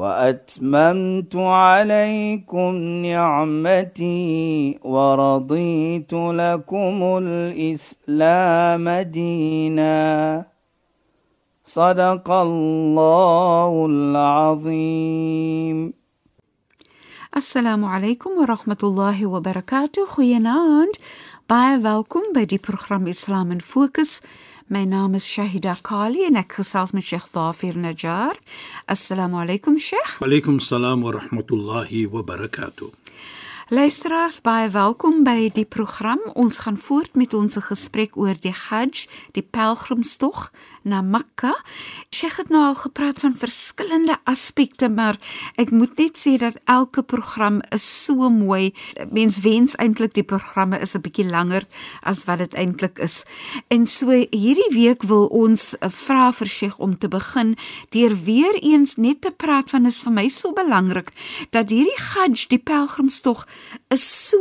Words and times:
وأتممت 0.00 1.36
عليكم 1.36 2.74
نعمتي 3.04 4.78
ورضيت 4.84 6.12
لكم 6.12 6.96
الإسلام 7.22 8.88
دينا. 8.88 10.44
صدق 11.64 12.30
الله 12.30 13.86
العظيم. 13.86 15.78
السلام 17.36 17.84
عليكم 17.84 18.30
ورحمة 18.30 18.80
الله 18.82 19.26
وبركاته. 19.26 20.06
خيانات 20.06 20.96
باي 21.50 21.80
فالكم 21.80 22.20
بدي 22.34 22.60
برنامج 22.68 23.08
إسلام 23.08 23.58
فوكس 23.58 24.22
My 24.72 24.84
naam 24.86 25.16
is 25.16 25.24
Shahida 25.26 25.72
Kali 25.82 26.22
en 26.28 26.36
ek 26.38 26.52
gesels 26.60 26.92
met 26.94 27.02
Sheikh 27.02 27.24
Dafir 27.34 27.74
Najjar. 27.74 28.36
Assalamu 28.86 29.40
alaykum 29.42 29.80
Sheikh. 29.82 30.12
Alaykum 30.22 30.60
salaam 30.62 31.02
wa 31.02 31.16
rahmatullahi 31.16 32.06
wa 32.06 32.22
barakatuh. 32.22 32.92
Luisteraars, 33.74 34.38
baie 34.46 34.68
welkom 34.70 35.24
by 35.26 35.50
die 35.50 35.66
program. 35.66 36.22
Ons 36.38 36.62
gaan 36.62 36.78
voort 36.78 37.18
met 37.18 37.34
ons 37.34 37.58
gesprek 37.66 38.14
oor 38.14 38.38
die 38.38 38.54
Hajj, 38.54 39.08
die 39.34 39.42
pelgrimstog 39.42 40.52
na 40.82 41.02
Mekka. 41.02 41.54
Sheikh 42.14 42.36
het 42.36 42.48
nou 42.48 42.62
al 42.70 42.74
gepraat 42.74 43.20
van 43.20 43.34
verskillende 43.36 44.16
aspekte, 44.24 44.88
maar 44.88 45.18
ek 45.60 45.70
moet 45.70 45.98
net 45.98 46.18
sê 46.18 46.36
dat 46.40 46.58
elke 46.64 47.02
program 47.02 47.60
is 47.74 47.84
so 48.04 48.30
mooi. 48.30 48.72
Mens 49.10 49.40
wens 49.44 49.76
eintlik 49.76 50.14
die 50.14 50.26
programme 50.26 50.80
is 50.80 50.94
'n 50.94 51.00
bietjie 51.00 51.26
langer 51.26 51.66
as 52.02 52.24
wat 52.24 52.38
dit 52.38 52.54
eintlik 52.54 52.98
is. 52.98 53.24
En 53.68 53.86
so 53.86 54.10
hierdie 54.10 54.72
week 54.72 55.02
wil 55.02 55.26
ons 55.26 55.74
vra 55.78 56.32
vir 56.32 56.46
Sheikh 56.46 56.78
om 56.78 56.98
te 56.98 57.08
begin 57.08 57.56
deur 57.90 58.14
weer 58.24 58.54
eens 58.62 58.96
net 58.96 59.20
te 59.20 59.30
praat 59.30 59.70
van 59.70 59.86
is 59.86 60.00
vir 60.00 60.12
my 60.12 60.28
so 60.28 60.52
belangrik 60.52 61.12
dat 61.50 61.70
hierdie 61.70 62.00
Hajj, 62.00 62.48
die 62.48 62.58
pelgrimstog 62.58 63.46
is 63.88 64.28
so 64.28 64.38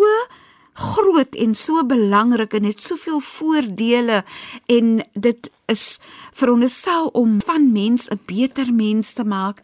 groot 0.79 1.35
en 1.35 1.55
so 1.55 1.83
belangrik 1.85 2.53
en 2.53 2.63
het 2.63 2.81
soveel 2.81 3.19
voordele 3.19 4.23
en 4.65 4.99
dit 5.13 5.51
is 5.69 5.99
veronderstel 6.33 7.07
om 7.07 7.41
van 7.45 7.71
mens 7.71 8.09
'n 8.09 8.19
beter 8.25 8.73
mens 8.73 9.13
te 9.13 9.23
maak 9.23 9.61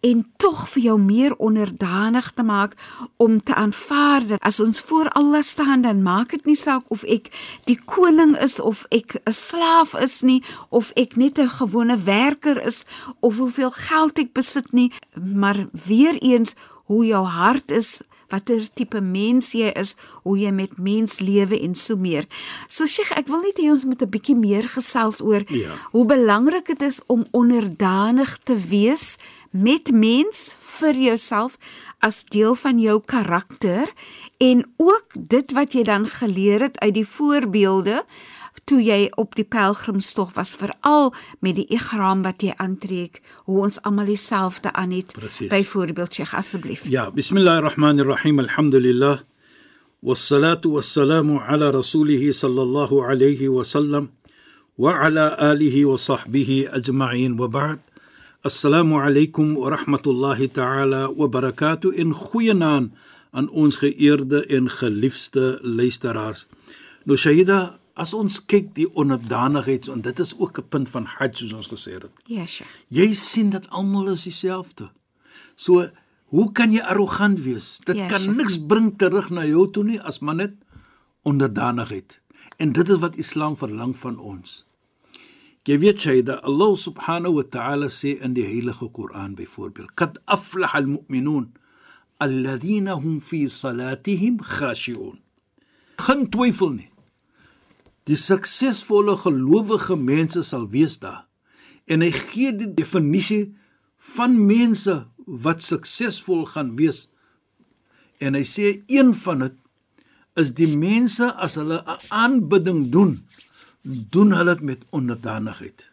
en 0.00 0.22
tog 0.36 0.68
vir 0.68 0.82
jou 0.82 0.96
meer 1.00 1.34
onderdanig 1.36 2.30
te 2.36 2.42
maak 2.42 2.74
om 3.16 3.42
te 3.42 3.54
aanvaar 3.54 4.26
dat 4.26 4.40
as 4.40 4.60
ons 4.60 4.80
voor 4.80 5.08
Allah 5.08 5.42
staan 5.42 5.82
dan 5.82 6.02
maak 6.02 6.30
dit 6.30 6.44
nie 6.44 6.58
saak 6.58 6.84
of 6.88 7.02
ek 7.02 7.30
die 7.64 7.78
koning 7.84 8.36
is 8.38 8.60
of 8.60 8.84
ek 8.90 9.16
'n 9.24 9.32
slaaf 9.32 9.94
is 9.94 10.20
nie 10.22 10.42
of 10.68 10.90
ek 10.94 11.16
net 11.16 11.38
'n 11.38 11.48
gewone 11.48 11.98
werker 11.98 12.62
is 12.62 12.84
of 13.20 13.36
hoeveel 13.36 13.70
geld 13.70 14.18
ek 14.18 14.32
besit 14.32 14.72
nie 14.72 14.92
maar 15.14 15.66
weer 15.72 16.16
eens 16.22 16.54
hoe 16.86 17.04
jou 17.06 17.24
hart 17.24 17.70
is 17.70 18.02
watter 18.28 18.60
tipe 18.74 19.00
mens 19.00 19.52
jy 19.52 19.72
is, 19.76 19.94
hoe 20.24 20.38
jy 20.38 20.50
met 20.50 20.78
mens 20.78 21.18
lewe 21.20 21.60
en 21.60 21.74
so 21.74 21.96
meer. 21.96 22.26
So 22.68 22.86
Sheikh, 22.86 23.12
ek 23.16 23.26
wil 23.28 23.40
net 23.42 23.58
hê 23.58 23.70
ons 23.70 23.84
moet 23.84 24.02
'n 24.02 24.10
bietjie 24.10 24.36
meer 24.36 24.68
gesels 24.68 25.20
oor 25.22 25.44
Ja. 25.48 25.72
hoe 25.92 26.04
belangrik 26.06 26.66
dit 26.66 26.82
is 26.82 27.00
om 27.06 27.24
onderdanig 27.32 28.38
te 28.44 28.56
wees 28.56 29.16
met 29.50 29.90
mens 29.92 30.54
vir 30.58 30.94
jouself 30.94 31.56
as 32.00 32.24
deel 32.24 32.54
van 32.54 32.78
jou 32.78 33.00
karakter 33.04 33.88
en 34.38 34.64
ook 34.76 35.06
dit 35.14 35.52
wat 35.52 35.72
jy 35.72 35.82
dan 35.82 36.06
geleer 36.06 36.60
het 36.60 36.78
uit 36.80 36.94
die 36.94 37.06
voorbeelde 37.06 38.04
toe 38.63 38.81
jy 38.83 39.11
op 39.15 39.35
die 39.35 39.43
pelgrimstog 39.43 40.33
was 40.33 40.55
veral 40.55 41.13
met 41.39 41.55
die 41.55 41.65
ihram 41.69 42.21
wat 42.21 42.41
jy 42.41 42.53
aantrek 42.57 43.21
hoe 43.45 43.61
ons 43.61 43.81
almal 43.81 44.05
dieselfde 44.05 44.73
aan 44.73 44.91
het 44.91 45.13
Presies. 45.13 45.49
byvoorbeeld 45.49 46.13
Sheikh 46.13 46.33
asseblief 46.35 46.87
Ja, 46.89 47.11
bismillahirrahmanirrahim. 47.11 48.39
Alhamdulillah. 48.39 49.19
والصلاة 50.03 50.61
والسلام 50.65 51.37
على 51.37 51.69
رسوله 51.69 52.31
صلى 52.31 52.61
الله 52.61 53.05
عليه 53.05 53.49
وسلم 53.49 54.09
وعلى 54.77 55.37
آله 55.51 55.85
وصحبه 55.85 56.67
أجمعين 56.69 57.39
وبعد 57.39 57.79
السلام 58.45 58.93
عليكم 58.93 59.57
ورحمة 59.57 60.01
الله 60.07 60.45
تعالى 60.45 61.05
وبركاته 61.17 61.91
in 61.93 62.13
goeie 62.13 62.53
naam 62.53 62.91
aan 63.31 63.49
ons 63.49 63.77
geëerde 63.77 64.45
en 64.45 64.69
geliefde 64.69 65.59
luisteraars. 65.61 66.47
Nou 67.05 67.17
Shahida, 67.17 67.77
as 67.96 68.12
ons 68.14 68.42
kyk 68.44 68.74
die 68.76 68.86
onderdanigheid 69.00 69.88
en 69.88 70.02
dit 70.04 70.18
is 70.20 70.34
ook 70.38 70.58
'n 70.60 70.68
punt 70.68 70.88
van 70.88 71.04
Hajj 71.04 71.34
soos 71.40 71.52
ons 71.52 71.68
gesê 71.68 71.92
het. 71.96 72.12
Ja, 72.24 72.46
Sheikh. 72.46 72.70
Jy 72.88 73.12
sien 73.12 73.50
dat 73.50 73.68
almal 73.70 74.08
is 74.08 74.22
dieselfde. 74.22 74.90
So, 75.54 75.90
hoe 76.24 76.52
kan 76.52 76.72
jy 76.72 76.80
arrogant 76.80 77.40
wees? 77.40 77.80
Dit 77.84 77.96
Ja, 77.96 78.02
ja, 78.02 78.08
kan 78.08 78.36
niks 78.36 78.66
bring 78.66 78.98
terug 78.98 79.30
na 79.30 79.44
jou 79.44 79.70
toe 79.70 79.84
nie 79.84 80.00
as 80.00 80.18
maar 80.18 80.34
net 80.34 80.52
onderdanigheid. 81.22 82.20
En 82.56 82.72
dit 82.72 82.88
is 82.88 82.98
wat 82.98 83.16
Islam 83.16 83.56
verlang 83.56 83.96
van 83.96 84.18
ons. 84.18 84.66
Jy 85.62 85.78
weet 85.78 86.02
jy 86.02 86.22
dat 86.22 86.42
Allah 86.42 86.76
subhanahu 86.76 87.34
wa 87.34 87.42
ta'ala 87.42 87.88
sê 87.88 88.20
in 88.22 88.34
die 88.34 88.44
heilige 88.44 88.88
Koran 88.88 89.34
byvoorbeeld: 89.34 89.94
"Qad 89.94 90.20
aflaha 90.24 90.78
al-mu'minun 90.78 91.52
alladhina 92.18 92.94
hum 92.94 93.20
fi 93.20 93.48
salatihim 93.48 94.38
khashi'un." 94.38 95.18
Geen 95.96 96.28
twyfel 96.30 96.70
nie. 96.70 96.90
Die 98.06 98.16
suksesvolle 98.16 99.16
gelowige 99.18 99.96
mense 99.98 100.42
sal 100.46 100.68
wees 100.70 100.98
daar. 101.02 101.26
En 101.86 102.02
hy 102.02 102.12
gee 102.14 102.52
die 102.54 102.70
definisie 102.74 103.56
van 104.14 104.36
mense 104.46 104.94
wat 105.26 105.62
suksesvol 105.62 106.44
gaan 106.52 106.76
wees. 106.78 107.06
En 108.22 108.38
hy 108.38 108.44
sê 108.46 108.76
een 108.86 109.12
van 109.14 109.42
dit 109.46 109.56
is 110.36 110.52
die 110.56 110.70
mense 110.76 111.26
as 111.40 111.56
hulle 111.56 111.82
'n 111.82 112.00
aanbidding 112.12 112.90
doen, 112.92 113.12
doen 113.82 114.32
hulle 114.32 114.54
dit 114.54 114.64
met 114.64 114.84
onderdanigheid. 114.90 115.88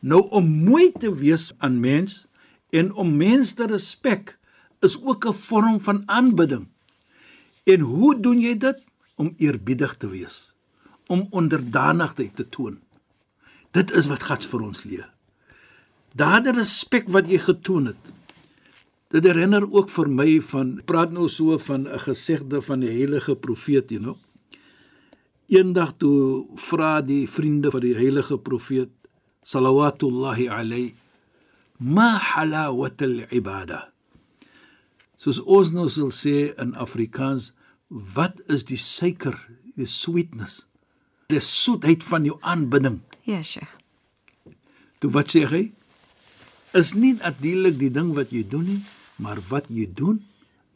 Nou 0.00 0.22
om 0.30 0.46
mooi 0.64 0.92
te 0.92 1.10
wees 1.14 1.52
aan 1.58 1.80
mens 1.80 2.26
en 2.70 2.92
om 2.92 3.16
mens 3.16 3.52
te 3.52 3.66
respek 3.66 4.38
is 4.80 4.96
ook 5.02 5.26
'n 5.26 5.34
vorm 5.34 5.80
van 5.80 6.02
aanbidding. 6.06 6.68
En 7.64 7.80
hoe 7.80 8.20
doen 8.20 8.40
jy 8.40 8.58
dit? 8.58 8.78
Om 9.16 9.34
eerbiedig 9.36 9.96
te 9.96 10.08
wees, 10.08 10.54
om 11.08 11.26
onderdanigheid 11.30 12.36
te 12.36 12.46
toon. 12.48 12.78
Dit 13.76 13.92
is 13.96 14.08
wat 14.08 14.24
God 14.28 14.44
vir 14.48 14.64
ons 14.64 14.84
leer. 14.84 15.08
Daardie 16.16 16.54
respek 16.56 17.10
wat 17.12 17.28
jy 17.28 17.40
getoon 17.42 17.90
het. 17.92 18.14
Dit 19.12 19.24
herinner 19.24 19.64
ook 19.64 19.88
vir 19.88 20.08
my 20.12 20.28
van 20.44 20.74
praat 20.88 21.12
nou 21.12 21.28
so 21.28 21.58
van 21.58 21.88
'n 21.88 21.98
gesegde 21.98 22.60
van 22.62 22.80
die 22.80 22.92
heilige 22.92 23.36
profeet, 23.36 23.90
you 23.90 24.00
know. 24.00 24.16
Eendag 25.48 25.96
toe 25.96 26.46
vra 26.54 27.00
die 27.00 27.28
vriende 27.28 27.70
van 27.70 27.80
die 27.80 27.94
heilige 27.94 28.38
profeet 28.38 28.90
salawatullahi 29.44 30.48
alayhi 30.48 30.94
ma 31.78 32.18
halawat 32.18 33.02
al-ibada. 33.02 33.88
Soos 35.16 35.40
ons 35.40 35.70
nou 35.70 35.88
sal 35.88 36.10
sê 36.10 36.54
in 36.58 36.74
Afrikaans, 36.74 37.52
wat 37.88 38.42
is 38.46 38.64
die 38.64 38.76
suiker, 38.76 39.38
die 39.74 39.86
sweetness, 39.86 40.67
die 41.28 41.42
soetheid 41.44 42.04
van 42.08 42.24
jou 42.24 42.38
aanbidding? 42.40 43.02
Ja, 43.28 43.42
Sheikh. 43.44 43.74
Toe 44.98 45.10
wat 45.12 45.28
sê 45.34 45.42
hy? 45.44 45.66
Is 46.78 46.94
nie 46.96 47.14
natuurlik 47.18 47.76
die 47.76 47.90
ding 47.92 48.14
wat 48.16 48.32
jy 48.32 48.46
doen 48.48 48.64
nie, 48.64 48.78
maar 49.20 49.40
wat 49.50 49.68
jy 49.68 49.84
doen, 49.92 50.22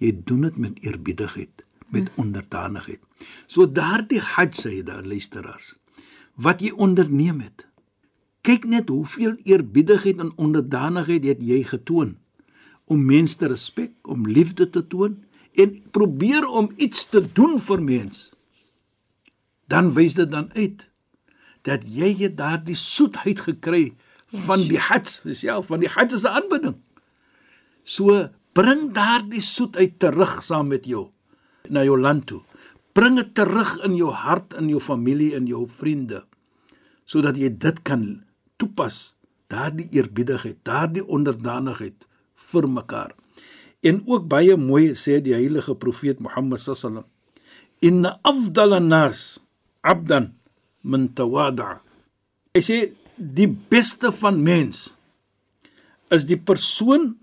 jy 0.03 0.11
doen 0.29 0.45
dit 0.45 0.59
met 0.61 0.83
eerbiedigheid, 0.85 1.65
met 1.89 2.11
onderdanigheid. 2.21 3.01
So 3.49 3.65
daardie 3.65 4.21
hajj 4.21 4.61
sê 4.61 4.75
daar 4.85 5.07
luisteraars, 5.09 5.73
wat 6.37 6.61
jy 6.61 6.75
onderneem 6.77 7.41
het. 7.47 7.65
Kyk 8.45 8.69
net 8.69 8.93
hoeveel 8.93 9.39
eerbiedigheid 9.49 10.21
en 10.21 10.35
onderdanigheid 10.37 11.31
het 11.33 11.41
jy 11.41 11.63
getoon 11.71 12.19
om 12.93 13.01
mense 13.09 13.39
te 13.41 13.49
respek, 13.49 13.95
om 14.05 14.29
liefde 14.29 14.69
te 14.69 14.85
toon 14.85 15.17
en 15.57 15.79
probeer 15.97 16.45
om 16.45 16.69
iets 16.77 17.07
te 17.09 17.25
doen 17.25 17.57
vir 17.57 17.81
mens. 17.81 18.33
Dan 19.71 19.93
wys 19.95 20.15
dit 20.15 20.31
dan 20.31 20.51
uit 20.55 20.89
dat 21.63 21.85
jy 21.87 22.11
het 22.25 22.37
daardie 22.37 22.77
soetheid 22.77 23.41
gekry 23.41 23.95
van 24.47 24.65
die 24.67 24.81
hajj 24.81 25.35
self, 25.37 25.69
van 25.71 25.83
die 25.83 25.91
hajj 25.93 26.17
is 26.19 26.25
'n 26.25 26.35
aanbidding. 26.39 26.77
So 27.85 28.29
bring 28.53 28.93
daardie 28.93 29.41
soetheid 29.41 29.99
terug 29.99 30.43
saam 30.43 30.69
met 30.69 30.87
jou 30.87 31.11
na 31.69 31.85
jou 31.85 32.01
land 32.01 32.27
toe. 32.27 32.43
Bring 32.93 33.17
dit 33.17 33.35
terug 33.35 33.79
in 33.85 33.95
jou 33.97 34.11
hart, 34.11 34.55
in 34.55 34.69
jou 34.69 34.81
familie, 34.81 35.35
in 35.35 35.47
jou 35.47 35.69
vriende 35.69 36.25
sodat 37.05 37.37
jy 37.37 37.51
dit 37.51 37.83
kan 37.83 38.23
toepas, 38.57 39.19
daardie 39.53 39.89
eerbiedigheid, 39.93 40.57
daardie 40.65 41.05
onderdanigheid 41.05 42.07
vir 42.51 42.69
mekaar. 42.69 43.13
En 43.83 44.01
ook 44.07 44.29
baie 44.31 44.57
mooi 44.57 44.95
sê 44.95 45.19
die 45.21 45.35
heilige 45.35 45.75
profeet 45.75 46.23
Mohammed 46.23 46.63
sallam: 46.63 47.05
"Inna 47.83 48.19
afdala 48.23 48.79
nas 48.79 49.42
'abdan 49.83 50.33
min 50.83 51.09
tawada'." 51.15 51.81
Hy 52.55 52.61
sê 52.61 52.93
die 53.17 53.49
beste 53.49 54.13
van 54.13 54.43
mens 54.43 54.95
is 56.13 56.27
die 56.29 56.39
persoon 56.39 57.15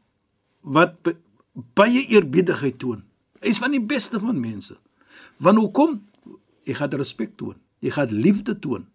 wat 0.61 0.97
baie 1.77 2.05
eerbiedigheid 2.09 2.79
toon. 2.81 3.03
Hy 3.39 3.51
is 3.53 3.61
van 3.61 3.73
die 3.75 3.83
beste 3.83 4.19
van 4.21 4.39
mense. 4.39 4.75
Want 5.39 5.61
hoekom? 5.61 5.99
Jy 6.67 6.75
gaan 6.77 6.97
respek 6.99 7.35
toon. 7.39 7.55
Jy 7.79 7.93
gaan 7.95 8.11
liefde 8.11 8.55
toon. 8.59 8.87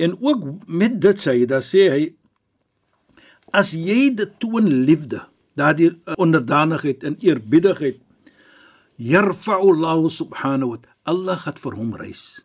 En 0.00 0.16
ook 0.20 0.66
met 0.66 0.96
dit 1.00 1.20
sê 1.20 1.36
hy, 1.36 1.46
dan 1.46 1.62
sê 1.64 1.86
hy 1.92 2.02
as 3.52 3.74
jy 3.76 4.08
dit 4.16 4.30
toon 4.40 4.66
liefde, 4.88 5.20
daardie 5.58 5.92
onderdanigheid 6.16 7.04
en 7.04 7.18
eerbiedigheid, 7.20 8.00
yarfa'u 8.96 9.74
Allah 9.74 10.08
subhanahu 10.08 10.72
wa 10.72 10.78
ta'ala, 10.80 10.96
Allah 11.12 11.44
het 11.44 11.60
vir 11.60 11.76
hom 11.76 11.92
reis. 11.98 12.42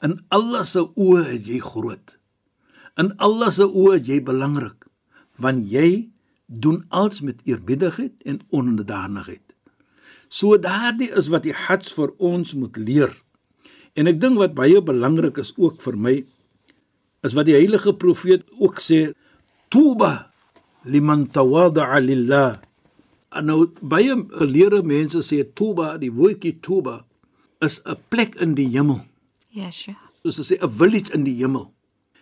In 0.00 0.16
Allah 0.32 0.64
se 0.64 0.80
oë 0.80 1.26
is 1.34 1.44
jy 1.44 1.58
groot. 1.60 2.16
In 3.00 3.12
Allah 3.20 3.50
se 3.52 3.66
oë 3.68 3.98
is 3.98 4.06
jy 4.08 4.20
belangrik, 4.24 4.86
want 5.36 5.68
jy 5.68 6.08
doen 6.48 6.80
alles 6.88 7.20
met 7.20 7.42
eerbiedigheid 7.44 8.16
en 8.24 8.40
onderdanigheid. 8.56 9.44
So 10.30 10.56
daardie 10.56 11.10
is 11.18 11.28
wat 11.30 11.44
die 11.44 11.54
Hajj 11.54 11.92
vir 11.96 12.14
ons 12.16 12.54
moet 12.56 12.76
leer. 12.80 13.12
En 13.98 14.08
ek 14.08 14.20
dink 14.22 14.38
wat 14.40 14.56
baie 14.56 14.80
belangrik 14.80 15.40
is 15.42 15.52
ook 15.58 15.82
vir 15.84 15.98
my 15.98 16.16
is 17.26 17.36
wat 17.36 17.50
die 17.50 17.58
heilige 17.58 17.92
profeet 17.92 18.46
ook 18.56 18.80
sê, 18.80 19.12
"Tuba 19.68 20.30
liman 20.84 21.26
tawada'a 21.26 22.00
lillah." 22.00 22.56
En 23.30 23.44
nou 23.46 23.66
baie 23.82 24.14
geleerde 24.40 24.82
mense 24.82 25.20
sê 25.22 25.44
Tuba, 25.54 25.98
die 25.98 26.10
woordjie 26.10 26.60
Tuba 26.60 27.04
is 27.60 27.82
'n 27.84 27.96
plek 28.08 28.34
in 28.40 28.54
die 28.54 28.68
hemel. 28.68 29.09
Ja, 29.50 29.70
sure. 29.74 29.98
Soos 30.22 30.36
hulle 30.38 30.48
sê 30.48 30.56
'n 30.62 30.76
village 30.78 31.14
in 31.14 31.24
die 31.24 31.36
hemel. 31.42 31.72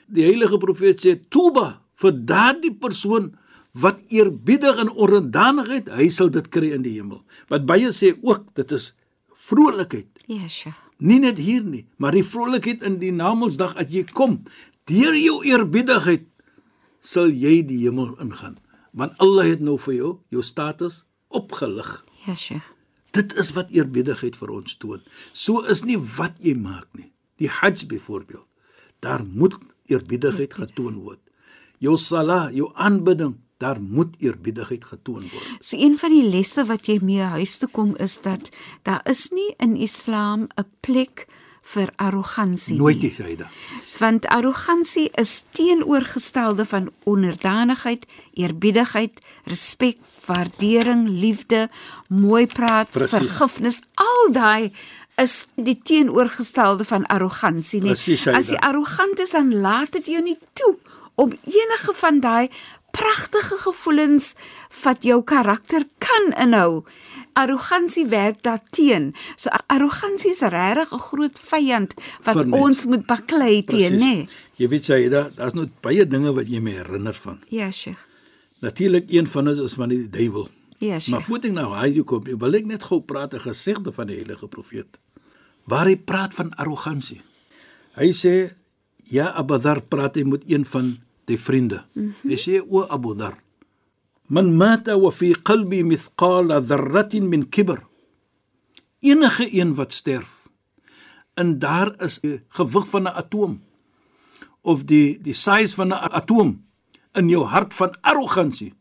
Die 0.08 0.24
heilige 0.24 0.58
profeet 0.58 1.04
sê 1.04 1.18
Tuba 1.28 1.82
vir 2.00 2.12
daardie 2.12 2.74
persoon 2.74 3.36
wat 3.72 4.00
eerbiedig 4.08 4.78
en 4.80 4.90
onderdanigheid, 4.90 5.88
hy 5.92 6.08
sal 6.08 6.30
dit 6.30 6.48
kry 6.48 6.72
in 6.72 6.82
die 6.82 6.96
hemel. 6.96 7.22
Wat 7.48 7.66
baie 7.66 7.92
sê 7.92 8.14
ook, 8.22 8.54
dit 8.54 8.72
is 8.72 8.92
vrolikheid. 9.32 10.08
Ja, 10.26 10.48
sure. 10.48 10.74
Nie 10.98 11.20
net 11.22 11.38
hier 11.38 11.62
nie, 11.62 11.84
maar 11.96 12.12
die 12.12 12.24
vrolikheid 12.26 12.82
in 12.82 12.98
die 12.98 13.12
Namedsdag 13.14 13.76
as 13.78 13.86
jy 13.92 14.02
kom, 14.04 14.40
deur 14.90 15.14
jou 15.14 15.44
eerbiedigheid 15.46 16.26
sal 17.00 17.30
jy 17.30 17.60
die 17.62 17.84
hemel 17.84 18.16
ingaan. 18.18 18.58
Want 18.92 19.14
Allah 19.22 19.46
het 19.46 19.60
nou 19.62 19.76
vir 19.78 19.94
jou 19.94 20.12
jou 20.34 20.42
status 20.42 21.04
opgelig. 21.28 22.04
Ja, 22.26 22.34
sure. 22.34 22.64
Dit 23.14 23.36
is 23.38 23.52
wat 23.56 23.70
eerbiedigheid 23.72 24.36
vir 24.36 24.50
ons 24.52 24.74
toon. 24.80 25.04
So 25.32 25.62
is 25.70 25.84
nie 25.84 25.98
wat 26.18 26.34
jy 26.42 26.56
maak 26.58 26.88
nie. 26.98 27.12
Die 27.38 27.48
Hajj 27.48 27.86
byvoorbeeld. 27.86 28.46
Daar 29.00 29.22
moet 29.24 29.54
eerbiedigheid 29.86 30.54
getoon 30.54 30.98
word. 31.04 31.20
Jou 31.78 31.96
sala, 31.96 32.48
jou 32.50 32.70
aanbidding, 32.74 33.36
daar 33.62 33.78
moet 33.80 34.14
eerbiedigheid 34.18 34.84
getoon 34.84 35.22
word. 35.32 35.46
So 35.60 35.76
een 35.78 35.98
van 35.98 36.10
die 36.14 36.24
lesse 36.30 36.64
wat 36.66 36.86
jy 36.90 36.98
mee 37.02 37.22
huis 37.34 37.58
toe 37.58 37.68
kom 37.70 37.94
is 37.96 38.18
dat 38.22 38.50
daar 38.82 39.00
is 39.10 39.28
nie 39.30 39.54
in 39.58 39.76
Islam 39.76 40.48
'n 40.58 40.66
plek 40.80 41.26
vir 41.68 41.90
arrogansie 41.96 42.76
Nooit 42.76 42.96
nie. 43.02 43.08
nie, 43.08 43.14
Saida. 43.14 43.50
Want 43.98 44.26
arrogansie 44.26 45.10
is 45.14 45.42
teenoorgestelde 45.50 46.64
van 46.64 46.90
onderdanigheid, 47.04 48.06
eerbiedigheid, 48.34 49.20
respek, 49.44 49.98
waardering, 50.26 51.08
liefde, 51.08 51.68
mooi 52.08 52.46
praat, 52.46 52.90
Presies. 52.90 53.18
vergifnis, 53.18 53.80
al 53.94 54.32
daai 54.32 54.72
is 55.22 55.46
die 55.56 55.78
teenoorgestelde 55.82 56.84
van 56.84 57.06
arrogansie 57.06 57.80
nie. 57.82 57.94
Shaida. 57.96 58.38
As 58.38 58.48
jy 58.52 58.56
arrogant 58.56 59.18
is, 59.20 59.30
dan 59.30 59.52
laat 59.60 59.92
dit 59.92 60.06
jou 60.06 60.22
nie 60.22 60.36
toe 60.52 60.76
om 61.14 61.32
enige 61.44 61.94
van 61.94 62.20
daai 62.20 62.48
pragtige 62.94 63.56
gevoelens 63.58 64.34
wat 64.82 65.02
jou 65.02 65.22
karakter 65.24 65.84
kan 65.98 66.32
inhou. 66.46 66.84
Arrogansie 67.38 68.06
werk 68.10 68.42
daarteen. 68.42 69.12
So 69.36 69.50
arrogansie 69.66 70.30
is 70.30 70.40
regtig 70.40 70.92
'n 70.92 70.98
groot 70.98 71.38
vyand 71.38 71.94
wat 72.24 72.34
Vir 72.36 72.48
mens. 72.48 72.62
ons 72.62 72.84
moet 72.84 73.06
baklei 73.06 73.64
teen, 73.64 73.92
nê? 73.92 73.98
Nee. 73.98 74.28
Jy 74.56 74.68
weet 74.68 74.84
Saida, 74.84 75.30
daar's 75.36 75.52
nog 75.54 75.68
baie 75.80 76.06
dinge 76.06 76.32
wat 76.32 76.48
jy 76.48 76.60
my 76.60 76.70
herinner 76.70 77.14
van. 77.14 77.38
Ja, 77.48 77.70
Sheikh. 77.70 77.98
Natuurlik 78.60 79.04
een 79.08 79.26
van 79.26 79.46
hulle 79.46 79.62
is 79.64 79.72
van 79.74 79.88
die 79.88 80.08
duiwel. 80.10 80.48
Ja, 80.78 80.88
Maar 80.90 81.00
Sheikh. 81.00 81.24
voordat 81.24 81.44
ek 81.44 81.52
nou 81.52 81.74
hy 81.76 82.02
kom, 82.02 82.24
wil 82.38 82.54
ek 82.54 82.64
net 82.66 82.82
gou 82.82 83.00
praat 83.00 83.34
'n 83.34 83.40
gesegde 83.40 83.92
van 83.92 84.06
die 84.06 84.16
heilige 84.16 84.48
profeet. 84.48 84.98
Waar 85.68 85.90
hy 85.90 85.96
praat 85.96 86.34
van 86.34 86.54
arrogansie. 86.56 87.20
Hy 87.98 88.12
sê 88.12 88.34
ja 89.12 89.32
Abu 89.36 89.58
Dhar 89.60 89.82
praat 89.84 90.16
hy 90.16 90.24
met 90.24 90.46
een 90.48 90.64
van 90.64 90.96
die 91.28 91.38
vriende. 91.38 91.84
Mm 91.92 92.02
-hmm. 92.02 92.30
Hy 92.30 92.36
sê 92.36 92.62
o 92.64 92.86
Abu 92.88 93.14
Dhar, 93.14 93.36
man 94.26 94.56
mata 94.56 94.96
wa 94.98 95.10
fi 95.10 95.34
qalbi 95.34 95.84
mithqala 95.84 96.60
dharratin 96.60 97.28
min 97.28 97.48
kibr. 97.48 97.84
Enige 99.00 99.46
een 99.52 99.74
wat 99.74 99.92
sterf 99.92 100.38
en 101.38 101.58
daar 101.58 101.90
is 102.02 102.20
'n 102.22 102.42
gewig 102.48 102.86
van 102.88 103.02
'n 103.02 103.16
atoom 103.22 103.62
of 104.60 104.84
die 104.84 105.18
die 105.20 105.38
size 105.46 105.74
van 105.74 105.88
'n 105.88 106.12
atoom 106.20 106.50
in 107.12 107.28
jou 107.28 107.44
hart 107.44 107.74
van 107.74 108.00
arrogansie 108.00 108.74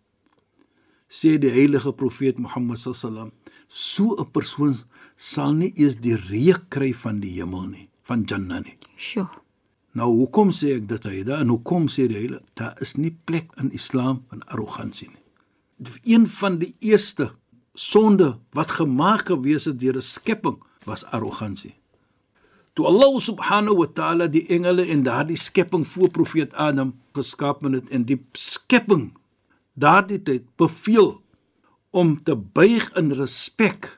sê 1.09 1.38
die 1.39 1.51
heilige 1.51 1.94
profeet 1.94 2.39
Mohammed 2.39 2.77
sallam 2.77 3.31
so 3.68 4.15
'n 4.15 4.31
persoon 4.31 4.75
sal 5.15 5.54
nie 5.54 5.74
eers 5.75 5.95
die 5.95 6.15
reuk 6.15 6.69
kry 6.69 6.94
van 6.94 7.19
die 7.19 7.33
hemel 7.39 7.68
nie 7.68 7.89
van 8.04 8.24
Jannah 8.24 8.63
nie. 8.63 8.77
Sjoe. 8.98 9.27
nou 9.94 10.09
hoekom 10.13 10.51
sê 10.51 10.75
ek 10.77 10.88
dit 10.88 11.04
hyda 11.04 11.39
en 11.42 11.50
hoekom 11.50 11.88
sê 11.88 12.07
die 12.07 12.18
heilige? 12.18 12.45
Daar 12.54 12.75
is 12.81 12.98
nie 12.98 13.18
plek 13.25 13.50
in 13.57 13.71
Islam 13.71 14.24
van 14.30 14.44
arrogansie 14.48 15.09
nie. 15.09 15.24
Een 16.04 16.27
van 16.27 16.57
die 16.57 16.75
eerste 16.80 17.31
sonde 17.74 18.38
wat 18.54 18.71
gemaak 18.71 19.27
gewees 19.27 19.65
het 19.65 19.80
deur 19.80 19.98
'n 19.98 20.01
skepping 20.01 20.57
was 20.86 21.06
arrogansie 21.06 21.75
toe 22.78 22.85
Allah 22.85 23.09
subhanahu 23.18 23.81
wa 23.81 23.87
ta'ala 23.90 24.28
die 24.30 24.45
engele 24.54 24.85
en 24.85 25.02
daardie 25.02 25.37
skepping 25.37 25.81
voor 25.81 26.14
profeet 26.14 26.54
Adam 26.54 26.94
geskaap 27.18 27.66
het 27.66 27.90
en 27.90 28.06
die 28.06 28.19
skepping 28.37 29.18
daardie 29.78 30.19
tyd 30.24 30.46
beveel 30.60 31.16
om 31.96 32.18
te 32.24 32.36
buig 32.36 32.90
in 33.00 33.14
respek 33.18 33.90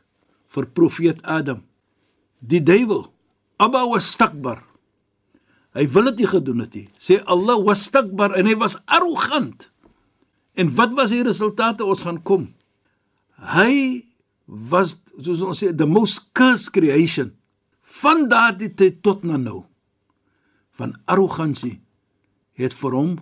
vir 0.53 0.67
profeet 0.75 1.23
Adam. 1.27 1.63
Die 2.39 2.61
duiwel, 2.63 3.07
Abba 3.59 3.83
wastakbar. 3.89 4.61
Hy 5.75 5.85
wil 5.93 6.09
dit 6.09 6.23
nie 6.23 6.29
gedoen 6.31 6.63
het 6.63 6.75
nie. 6.75 6.87
Sê 6.95 7.19
Allah 7.29 7.59
wastakbar 7.63 8.37
en 8.39 8.47
hy 8.47 8.55
was 8.59 8.77
arrogant. 8.87 9.67
En 10.59 10.71
wat 10.75 10.95
was 10.97 11.13
die 11.13 11.23
resultate 11.23 11.85
ons 11.85 12.05
gaan 12.07 12.21
kom? 12.25 12.47
Hy 13.53 14.05
was 14.49 14.97
soos 15.21 15.43
ons 15.45 15.59
sê 15.61 15.69
the 15.75 15.87
most 15.87 16.31
cursed 16.35 16.73
creation 16.75 17.35
van 18.01 18.25
daardie 18.31 18.71
tyd 18.73 19.03
tot 19.05 19.23
na 19.27 19.37
nou. 19.37 19.63
Van 20.79 20.95
arrogansie 21.11 21.77
het 22.59 22.75
vir 22.75 22.95
hom 22.95 23.13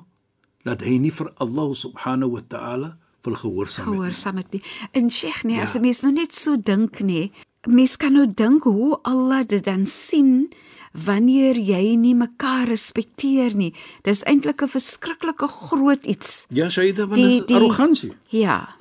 dat 0.68 0.82
hy 0.86 0.98
nie 1.02 1.12
vir 1.12 1.32
Allah 1.44 1.74
subhanahu 1.74 2.32
wa 2.38 2.42
ta'ala 2.48 2.98
wil 3.24 3.36
gehoorsaam 3.36 3.86
het. 3.86 3.94
nie. 3.94 4.00
Gehoorsaam 4.00 4.38
het 4.38 4.52
nie. 4.52 4.62
En 4.94 5.10
Sheikh, 5.12 5.44
nee, 5.44 5.56
Ja. 5.58 5.62
as 5.64 5.76
'n 5.76 5.82
mens 5.82 6.02
nou 6.02 6.14
net 6.14 6.34
so 6.36 6.56
dink 6.58 7.00
nê, 7.02 7.32
mens 7.68 7.98
kan 7.98 8.14
nou 8.14 8.28
dink 8.34 8.64
hoe 8.64 9.00
Allah 9.04 9.44
dit 9.48 9.64
dan 9.64 9.86
sien 9.86 10.50
wanneer 10.94 11.56
jy 11.60 11.96
nie 11.96 12.16
mekaar 12.16 12.68
respekteer 12.68 13.56
nie. 13.56 13.74
Dis 14.04 14.24
eintlik 14.24 14.62
'n 14.62 14.68
verskriklike 14.68 15.48
groot 15.48 16.06
iets. 16.06 16.46
Ja, 16.50 16.70
Shaida, 16.70 17.06
want 17.08 17.16
dit 17.16 17.32
is 17.32 17.46
die- 17.46 17.56
arrogansie. 17.56 18.14
Ja. 18.30 18.76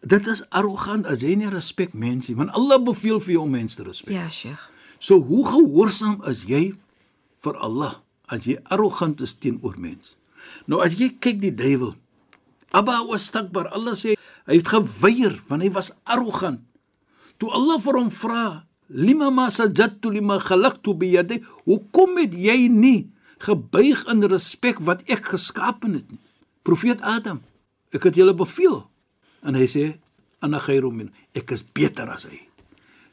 Dit 0.00 0.26
is 0.26 0.42
arrogant 0.50 1.06
as 1.06 1.20
jy 1.20 1.34
nie 1.36 1.48
respek 1.48 1.92
mense 1.94 2.30
nie, 2.30 2.36
want 2.36 2.50
Allah 2.50 2.82
beveel 2.82 3.20
vir 3.20 3.32
jou 3.34 3.42
om 3.42 3.50
mense 3.50 3.76
te 3.76 3.82
respek. 3.82 4.12
Ja, 4.12 4.28
Sheikh. 4.28 4.70
So 4.98 5.20
hoe 5.22 5.44
gehoorsaam 5.46 6.22
is 6.28 6.44
jy 6.46 6.74
vir 7.38 7.56
Allah 7.56 7.94
as 8.28 8.44
jy 8.46 8.58
arrogant 8.64 9.20
is 9.20 9.32
teenoor 9.38 9.74
mense? 9.78 10.16
Nou 10.66 10.82
as 10.84 10.96
jy 10.98 11.12
kyk 11.20 11.40
die 11.42 11.54
duiwel. 11.54 11.94
Abba 12.72 13.02
wastakbar. 13.06 13.68
Allah 13.76 13.96
sê 13.98 14.16
hy 14.48 14.58
het 14.58 14.68
geweier 14.72 15.38
want 15.48 15.64
hy 15.64 15.70
was 15.74 15.92
arrogant. 16.04 16.62
Toe 17.38 17.50
Allah 17.52 17.78
vir 17.82 17.98
hom 17.98 18.10
vra, 18.10 18.64
"Lima 18.88 19.30
ma 19.30 19.48
sajadtu 19.50 20.10
lima 20.10 20.38
khalaqtu 20.38 20.94
bi 20.94 21.12
yadi?" 21.16 21.42
Hoekom 21.64 22.18
het 22.18 22.34
jy 22.34 22.68
nie 22.68 23.10
gebuig 23.38 24.06
in 24.06 24.22
respek 24.22 24.80
wat 24.80 25.02
ek 25.10 25.34
geskaap 25.34 25.82
het 25.82 26.10
nie? 26.10 26.20
Profeet 26.62 27.00
Adam, 27.02 27.42
ek 27.92 28.02
het 28.04 28.14
julle 28.14 28.34
beveel. 28.34 28.86
En 29.42 29.54
hy 29.54 29.66
sê, 29.66 29.98
"Ana 30.40 30.58
khairum 30.58 30.96
min." 30.96 31.10
Ek 31.34 31.50
is 31.50 31.62
beter 31.62 32.08
as 32.10 32.24
hy. 32.24 32.52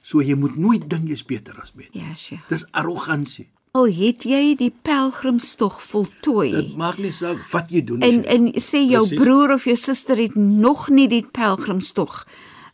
So 0.02 0.22
jy 0.22 0.36
moet 0.36 0.56
nooit 0.56 0.90
dink 0.90 1.10
jy's 1.10 1.24
beter 1.24 1.56
as 1.62 1.74
mense. 1.76 1.94
Ja, 1.94 2.16
Sheikh. 2.16 2.48
Dis 2.50 2.66
arrogansie. 2.72 3.50
Al 3.78 3.86
het 3.94 4.24
jy 4.26 4.56
die 4.58 4.72
pelgrimstog 4.82 5.76
voltooi. 5.86 6.52
Dit 6.56 6.76
maak 6.78 6.98
nie 6.98 7.12
saak 7.14 7.44
wat 7.52 7.70
jy 7.70 7.84
doen 7.86 8.02
En 8.02 8.22
nie. 8.22 8.26
en 8.28 8.48
sê 8.58 8.80
jou 8.90 9.04
Presies. 9.06 9.20
broer 9.20 9.54
of 9.54 9.66
jou 9.70 9.76
suster 9.78 10.18
het 10.18 10.36
nog 10.36 10.88
nie 10.90 11.08
die 11.08 11.22
pelgrimstog 11.32 12.24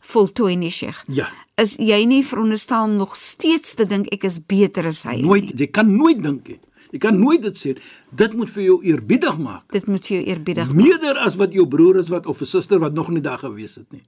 voltooi 0.00 0.56
nie, 0.56 0.70
Sheikh. 0.70 1.02
Ja. 1.08 1.28
Is 1.60 1.76
jy 1.76 2.04
nie 2.08 2.22
veronderstel 2.24 2.84
om 2.84 2.96
nog 2.96 3.16
steeds 3.16 3.74
te 3.74 3.84
dink 3.84 4.06
ek 4.12 4.24
is 4.24 4.38
beter 4.46 4.86
as 4.86 5.02
hy? 5.02 5.16
nie? 5.16 5.22
Nooit, 5.26 5.52
jy 5.58 5.66
kan 5.66 5.90
nooit 5.96 6.22
dink 6.22 6.48
nie. 6.48 6.58
Jy 6.92 6.98
kan 7.02 7.18
nooit 7.20 7.42
dit 7.42 7.56
sê. 7.58 7.76
Dit 8.16 8.32
moet 8.32 8.48
vir 8.50 8.62
jou 8.62 8.76
eerbiedig 8.84 9.36
maak. 9.38 9.64
Dit 9.72 9.86
moet 9.86 10.06
vir 10.06 10.16
jou 10.20 10.26
eerbiedig 10.32 10.72
Meerder 10.72 11.18
as 11.18 11.36
wat 11.36 11.52
jou 11.52 11.66
broer 11.68 11.98
is 11.98 12.08
wat 12.08 12.26
of 12.26 12.40
'n 12.40 12.44
suster 12.46 12.78
wat 12.78 12.94
nog 12.94 13.10
nie 13.10 13.20
daar 13.20 13.38
gewees 13.38 13.74
het 13.74 13.92
nie. 13.92 14.02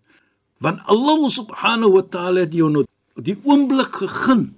Want 0.60 0.80
Allah 0.86 1.28
subhanahu 1.28 1.92
wa 1.92 2.02
ta'ala 2.02 2.40
het 2.40 2.52
jou 2.54 2.70
nou 2.70 2.84
die 3.20 3.36
oomblik 3.44 3.92
gegee 3.92 4.48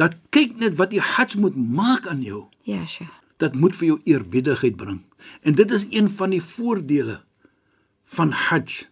dat 0.00 0.16
kyk 0.34 0.56
net 0.60 0.78
wat 0.80 0.92
die 0.92 1.02
hajj 1.02 1.38
moet 1.40 1.56
maak 1.56 2.06
aan 2.08 2.22
jou. 2.24 2.46
Ja, 2.68 2.86
Sheikh. 2.86 3.12
Dit 3.42 3.54
moet 3.58 3.76
vir 3.76 3.86
jou 3.86 3.98
eerbiedigheid 4.06 4.76
bring. 4.76 5.02
En 5.42 5.54
dit 5.58 5.70
is 5.70 5.86
een 5.90 6.08
van 6.08 6.30
die 6.30 6.42
voordele 6.42 7.20
van 8.04 8.30
hajj 8.30 8.86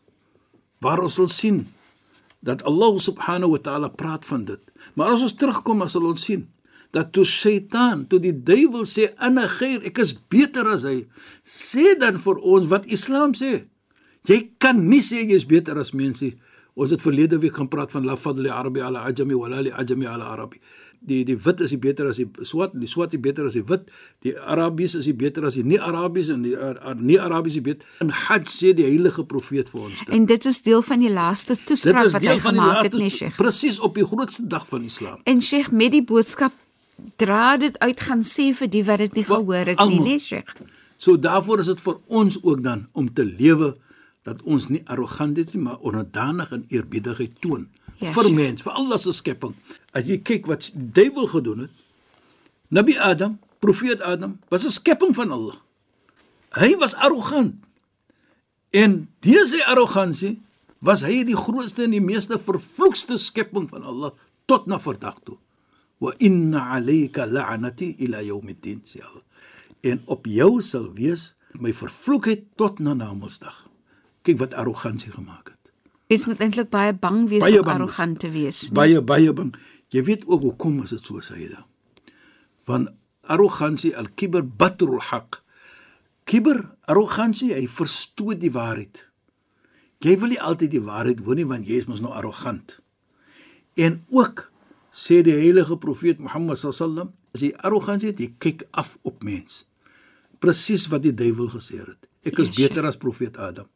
waar 0.80 1.02
ons 1.04 1.18
sal 1.20 1.28
sien 1.28 1.66
dat 2.40 2.62
Allah 2.64 2.96
subhanahu 2.98 3.52
wa 3.54 3.60
ta'ala 3.60 3.88
praat 3.88 4.26
van 4.26 4.44
dit. 4.48 4.60
Maar 4.94 5.14
as 5.14 5.22
ons 5.22 5.36
terugkom 5.36 5.84
as 5.84 5.94
sal 5.96 6.08
ons 6.08 6.24
sien 6.24 6.48
dat 6.90 7.12
toe 7.14 7.24
Satan, 7.24 8.06
toe 8.10 8.18
die 8.18 8.34
duiwel 8.34 8.86
sê 8.88 9.12
ana 9.22 9.46
ghair, 9.46 9.84
ek 9.86 10.00
is 10.02 10.10
beter 10.32 10.66
as 10.72 10.82
hy, 10.88 11.04
sê 11.46 11.94
dan 12.00 12.18
vir 12.18 12.40
ons 12.42 12.66
wat 12.72 12.88
Islam 12.90 13.36
sê. 13.38 13.68
Jy 14.26 14.40
kan 14.58 14.80
nie 14.88 15.02
sê 15.04 15.22
jy 15.22 15.36
is 15.38 15.46
beter 15.48 15.78
as 15.78 15.94
mense. 15.94 16.32
Ons 16.74 16.94
het 16.94 17.02
verlede 17.04 17.38
week 17.42 17.56
gaan 17.58 17.70
praat 17.70 17.92
van 17.94 18.06
la 18.08 18.16
fadli 18.18 18.50
arabi 18.50 18.82
ala 18.82 19.04
ajami 19.06 19.38
wala 19.38 19.62
li 19.62 19.70
ajami 19.70 20.08
ala 20.10 20.32
arabi. 20.34 20.60
Die 21.00 21.24
die 21.24 21.36
wit 21.40 21.60
is 21.64 21.70
die 21.72 21.78
beter 21.80 22.06
as 22.10 22.18
die 22.20 22.26
swart, 22.44 22.74
die 22.76 22.86
swart 22.88 23.14
is 23.16 23.20
beter 23.24 23.46
as 23.48 23.54
die 23.56 23.62
wit, 23.64 23.86
die 24.20 24.34
Arabies 24.36 24.94
is 24.98 25.06
die 25.08 25.14
beter 25.16 25.46
as 25.48 25.54
die 25.56 25.62
nie 25.64 25.78
Arabies 25.80 26.28
en 26.28 26.42
die 26.44 26.52
uh, 26.52 26.74
uh, 26.76 26.92
nie 27.00 27.16
Arabies 27.20 27.56
is 27.56 27.62
beter. 27.64 27.86
In 28.04 28.10
Hajj 28.12 28.50
sê 28.52 28.72
die 28.76 28.84
heilige 28.84 29.24
profeet 29.24 29.70
vir 29.72 29.80
ons 29.86 29.98
dit. 30.02 30.12
En 30.18 30.26
dit 30.28 30.44
is 30.50 30.60
deel 30.66 30.82
van 30.84 31.00
die 31.00 31.12
laaste 31.12 31.56
toespraak 31.64 32.10
wat 32.12 32.20
hy 32.20 32.36
van 32.44 32.54
die 32.54 32.60
gemaak 32.60 32.82
het, 32.84 32.92
laaste 32.92 33.00
nee, 33.06 33.10
Sheikh. 33.16 33.36
presies 33.40 33.78
op 33.80 33.94
die 33.96 34.04
grootste 34.04 34.44
dag 34.46 34.66
van 34.68 34.84
Islam. 34.84 35.22
En 35.24 35.40
Sheikh 35.40 35.70
met 35.72 35.92
die 35.96 36.04
boodskap 36.04 36.52
dra 37.16 37.56
dit 37.56 37.78
uit 37.80 38.00
gaan 38.10 38.20
sê 38.28 38.50
vir 38.60 38.68
die 38.76 38.84
wat 38.84 38.98
dit 39.06 39.14
nie 39.22 39.24
Wat- 39.24 39.38
gehoor 39.40 39.72
het 39.72 39.78
nie, 39.78 39.86
almal. 39.86 40.04
nee, 40.04 40.18
Sheikh. 40.20 40.52
So 41.00 41.16
daarvoor 41.16 41.64
is 41.64 41.72
dit 41.72 41.80
vir 41.80 41.96
ons 42.08 42.42
ook 42.44 42.60
dan 42.62 42.88
om 42.92 43.08
te 43.14 43.24
lewe 43.24 43.72
dat 44.28 44.42
ons 44.44 44.68
nie 44.68 44.82
arrogant 44.84 45.38
is 45.40 45.54
nie, 45.54 45.62
maar 45.64 45.78
onderdanig 45.80 46.52
en 46.52 46.64
eerbiedigheid 46.68 47.40
toon 47.40 47.70
Ja, 48.00 48.12
vir 48.16 48.30
mens, 48.34 48.62
vir 48.64 48.72
Allah 48.72 48.98
se 48.98 49.12
skepping. 49.12 49.54
As 49.92 50.06
jy 50.08 50.18
kyk 50.24 50.48
wat 50.48 50.70
die 50.72 50.86
duiwel 50.96 51.28
gedoen 51.28 51.66
het, 51.66 51.74
Nabi 52.70 52.94
Adam, 52.96 53.38
profeet 53.60 54.00
Adam, 54.00 54.38
was 54.48 54.64
'n 54.64 54.70
skepping 54.70 55.14
van 55.14 55.30
Allah. 55.30 55.58
Hy 56.54 56.76
was 56.78 56.94
arrogant. 56.94 57.54
En 58.70 59.08
dese 59.20 59.66
arrogansie 59.66 60.40
was 60.78 61.02
hy 61.02 61.24
die 61.24 61.36
grootste 61.36 61.84
en 61.84 61.90
die 61.90 62.00
meeste 62.00 62.38
vervloekste 62.38 63.18
skepping 63.18 63.68
van 63.68 63.82
Allah 63.82 64.12
tot 64.46 64.66
na 64.66 64.78
vandag 64.78 65.18
toe. 65.24 65.36
Wa 65.98 66.14
inna 66.18 66.70
alayka 66.76 67.26
la'nati 67.26 67.96
ila 68.06 68.22
yawmiddin 68.22 68.80
sê 68.88 69.02
Allah. 69.04 69.26
En 69.80 70.02
op 70.06 70.26
jou 70.26 70.60
sal 70.62 70.92
wees 70.96 71.34
my 71.58 71.72
vervloekheid 71.72 72.44
tot 72.56 72.78
na 72.78 72.94
Namedsdag. 72.94 73.66
Kyk 74.22 74.38
wat 74.38 74.54
arrogansie 74.54 75.12
gemaak 75.12 75.52
het. 75.52 75.59
Mens 76.10 76.26
moet 76.26 76.40
eintlik 76.42 76.70
baie 76.74 76.94
bang 76.98 77.28
wees 77.30 77.44
Baie 77.44 77.60
om 77.60 77.66
bang 77.68 77.76
arrogant 77.84 78.18
te 78.18 78.30
wees. 78.34 78.62
nee. 78.62 78.74
Baie 78.74 79.00
baie 79.00 79.32
bang. 79.32 79.52
Jy 79.94 80.02
weet 80.04 80.26
ook 80.26 80.42
hoekom 80.42 80.82
is 80.82 80.90
dit 80.90 81.06
so 81.06 81.20
dan. 81.20 81.64
Want 82.66 82.88
arrogansie 83.22 83.96
al-kibr 83.96 84.42
batrul 84.42 85.00
haq. 85.00 85.40
Kibr, 86.24 86.64
arrogansie, 86.86 87.52
hy 87.54 87.66
verstoot 87.68 88.40
die 88.40 88.50
waarheid. 88.50 89.06
Jy 90.00 90.18
wil 90.18 90.28
nie 90.28 90.40
altyd 90.40 90.70
die 90.70 90.82
waarheid 90.82 91.20
hoor 91.24 91.34
nie 91.38 91.46
want 91.46 91.66
jy 91.68 91.78
is 91.82 91.86
mos 91.86 92.00
nou 92.00 92.12
arrogant. 92.12 92.80
En 93.76 94.04
ook 94.10 94.50
sê 94.90 95.22
die 95.22 95.34
heilige 95.36 95.76
profeet 95.78 96.18
Mohammed 96.18 96.58
sallam, 96.58 97.12
as 97.34 97.40
jy 97.44 97.52
arrogansie 97.62 98.10
het, 98.10 98.18
jy 98.20 98.32
kyk 98.38 98.66
af 98.70 98.96
op 99.02 99.22
mens. 99.22 99.64
Presies 100.42 100.88
wat 100.90 101.02
die 101.06 101.14
duiwel 101.14 101.50
gesê 101.54 101.84
het. 101.84 102.08
Ek 102.26 102.38
is 102.38 102.48
Yes, 102.50 102.56
beter 102.56 102.86
as 102.86 102.96
profeet 102.98 103.36
Adam. 103.38 103.66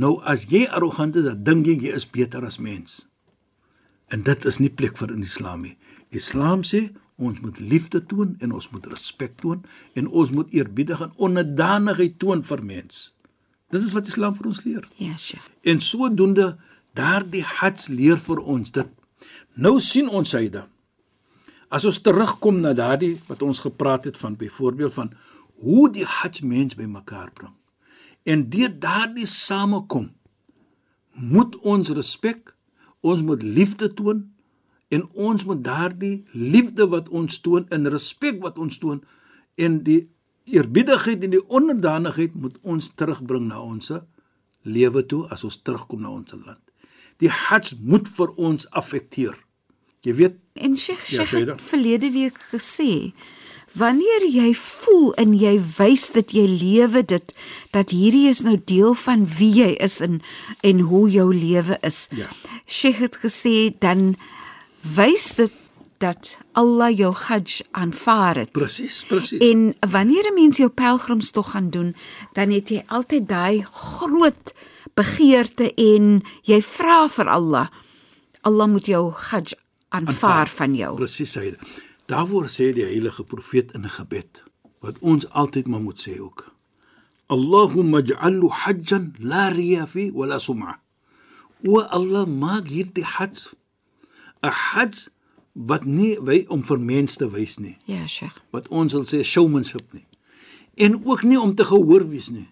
Nou 0.00 0.16
as 0.24 0.46
jy 0.48 0.64
arrogant 0.68 1.16
is, 1.16 1.26
dan 1.28 1.42
dink 1.44 1.66
jy 1.68 1.76
jy 1.88 1.96
is 1.96 2.08
beter 2.08 2.44
as 2.46 2.58
mens. 2.58 3.02
En 4.12 4.24
dit 4.24 4.44
is 4.48 4.58
nie 4.60 4.70
plek 4.72 4.96
vir 5.00 5.12
in 5.12 5.24
Islam 5.24 5.64
nie. 5.66 5.76
Islam 6.12 6.64
sê 6.64 6.90
ons 7.22 7.38
moet 7.44 7.58
liefde 7.60 8.00
toon 8.08 8.34
en 8.40 8.52
ons 8.56 8.68
moet 8.72 8.86
respek 8.92 9.36
toon 9.40 9.62
en 9.96 10.08
ons 10.08 10.32
moet 10.32 10.52
eerbiedig 10.56 11.00
en 11.04 11.12
onderdanigheid 11.16 12.18
toon 12.20 12.42
vir 12.44 12.64
mens. 12.64 13.12
Dit 13.72 13.84
is 13.84 13.94
wat 13.96 14.08
Islam 14.08 14.34
vir 14.36 14.50
ons 14.50 14.60
leer. 14.66 14.88
Ja, 15.00 15.16
Sheikh. 15.16 15.44
En 15.64 15.80
sodoende 15.80 16.56
daardie 16.96 17.44
hajj 17.44 17.88
leer 17.92 18.20
vir 18.20 18.42
ons 18.44 18.72
dit. 18.72 18.90
Nou 19.54 19.78
sien 19.80 20.08
ons 20.08 20.34
hyde. 20.36 20.64
As 21.72 21.86
ons 21.88 22.00
terugkom 22.04 22.60
na 22.60 22.74
daardie 22.76 23.14
wat 23.30 23.42
ons 23.44 23.62
gepraat 23.64 24.10
het 24.10 24.18
van 24.20 24.36
byvoorbeeld 24.36 24.94
van 24.94 25.12
hoe 25.64 25.88
die 25.92 26.04
hajj 26.04 26.42
mens 26.44 26.76
bymekaar 26.76 27.30
bring. 27.32 27.54
En 28.24 28.48
deur 28.50 28.72
daardie 28.78 29.26
samekom 29.26 30.10
moet 31.12 31.56
ons 31.56 31.90
respek, 31.90 32.54
ons 33.00 33.22
moet 33.22 33.42
liefde 33.42 33.90
toon 33.94 34.22
en 34.88 35.04
ons 35.12 35.44
moet 35.44 35.64
daardie 35.64 36.24
liefde 36.32 36.86
wat 36.92 37.08
ons 37.08 37.40
toon 37.40 37.66
en 37.68 37.90
respek 37.90 38.40
wat 38.44 38.58
ons 38.58 38.78
toon 38.78 39.02
en 39.60 39.82
die 39.84 40.06
eerbiedigheid 40.50 41.24
en 41.24 41.34
die 41.34 41.44
onderdanigheid 41.48 42.34
moet 42.34 42.58
ons 42.62 42.92
terugbring 42.98 43.48
na 43.50 43.60
ons 43.62 43.92
lewe 44.62 45.02
toe 45.06 45.24
as 45.34 45.44
ons 45.44 45.58
terugkom 45.62 46.02
na 46.02 46.10
ons 46.10 46.34
land. 46.34 46.60
Die 47.22 47.30
hajj 47.30 47.76
moet 47.82 48.08
vir 48.10 48.32
ons 48.38 48.68
affekteer. 48.70 49.36
Jy 50.02 50.14
weet, 50.18 50.38
En 50.54 50.76
Sheikh, 50.76 51.06
Ja, 51.08 51.24
Sheikh 51.24 51.48
het 51.48 51.62
verlede 51.62 52.10
week 52.12 52.38
gesê 52.50 53.12
wanneer 53.78 54.26
jy 54.28 54.52
voel 54.58 55.12
en 55.20 55.32
jy 55.38 55.56
wys 55.78 56.10
dit 56.12 56.34
jy 56.36 56.44
lewe 56.46 57.02
dit 57.04 57.34
dat 57.72 57.90
hierdie 57.90 58.28
is 58.28 58.42
nou 58.44 58.58
deel 58.64 58.94
van 58.94 59.24
wie 59.38 59.52
jy 59.62 59.72
is 59.80 60.00
en 60.04 60.20
en 60.60 60.84
hoe 60.92 61.08
jou 61.10 61.28
lewe 61.34 61.78
is. 61.82 62.06
Ja. 62.16 62.28
Sheikh 62.66 63.00
het 63.00 63.18
gesê 63.24 63.72
dan 63.78 64.14
wys 64.96 65.34
dit 65.40 65.58
dat 66.02 66.36
Allah 66.58 66.90
jou 66.90 67.12
hajj 67.14 67.62
aanvaar 67.70 68.42
het. 68.42 68.52
presies, 68.52 69.04
presies. 69.08 69.38
En 69.38 69.74
wanneer 69.90 70.30
'n 70.30 70.34
mens 70.34 70.56
jou 70.56 70.68
pelgrimstog 70.68 71.50
gaan 71.50 71.70
doen, 71.70 71.94
dan 72.32 72.50
het 72.50 72.68
jy 72.68 72.82
altyd 72.86 73.28
daai 73.28 73.64
groot 73.70 74.54
begeerte 74.94 75.74
en 75.74 76.22
jy 76.42 76.62
vra 76.62 77.08
vir 77.08 77.28
Allah. 77.28 77.66
Allah 78.40 78.68
moet 78.68 78.86
jou 78.86 79.12
hajj 79.12 79.54
aanvaar 79.88 80.48
van 80.48 80.74
jou. 80.74 80.96
Presies 80.96 81.34
hy. 81.34 81.54
Daarvoor 82.12 82.46
sê 82.52 82.72
die 82.76 82.84
heilige 82.84 83.24
profeet 83.24 83.72
in 83.76 83.84
'n 83.88 83.94
gebed 83.98 84.42
wat 84.84 84.98
ons 85.00 85.28
altyd 85.30 85.66
maar 85.66 85.80
moet 85.80 86.00
sê 86.08 86.18
ook. 86.20 86.40
Allahumma 87.26 88.00
ij'alhu 88.02 88.48
hajjan 88.50 89.14
la 89.18 89.48
riya 89.48 89.86
fi 89.86 90.10
wala 90.12 90.38
sum'a. 90.38 90.74
O 91.66 91.80
Allah, 91.80 92.26
maak 92.26 92.66
hierdie 92.68 93.04
hajj 93.04 93.38
'n 94.42 94.50
hajj 94.50 95.08
wat 95.54 95.84
nie 95.84 96.18
wy 96.20 96.44
om 96.48 96.62
vir 96.64 96.80
mense 96.80 97.16
te 97.18 97.28
wys 97.30 97.58
nie, 97.58 97.76
Ja, 97.86 98.06
Sheikh. 98.06 98.36
wat 98.52 98.68
ons 98.68 98.92
sal 98.92 99.04
sê 99.04 99.22
showmanship 99.24 99.92
nie. 99.92 100.04
En 100.76 101.04
ook 101.06 101.22
nie 101.22 101.40
om 101.40 101.54
te 101.54 101.64
gehoor 101.64 102.08
wees 102.08 102.28
nie. 102.30 102.48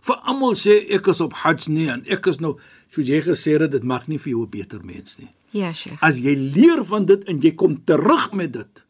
Vir 0.00 0.16
almal 0.16 0.54
sê 0.54 0.90
ek 0.90 1.06
is 1.06 1.20
op 1.20 1.32
hajj 1.32 1.68
nie 1.68 1.88
en 1.88 2.04
ek 2.06 2.26
is 2.26 2.38
nou 2.40 2.56
soos 2.90 3.06
jy 3.08 3.20
gesê 3.22 3.58
het 3.60 3.70
dit 3.72 3.82
maak 3.82 4.06
nie 4.08 4.18
vir 4.18 4.30
jou 4.30 4.42
'n 4.44 4.50
beter 4.50 4.84
mens 4.84 5.18
nie. 5.18 5.34
Ja, 5.50 5.72
Sheikh. 5.72 6.02
As 6.02 6.14
jy 6.16 6.34
leer 6.54 6.84
van 6.84 7.04
dit 7.06 7.24
en 7.24 7.40
jy 7.40 7.50
kom 7.54 7.84
terug 7.84 8.32
met 8.32 8.52
dit, 8.52 8.83